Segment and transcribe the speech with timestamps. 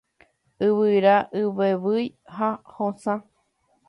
[0.67, 2.05] Yvyra ivevýi
[2.39, 3.19] ha hosã.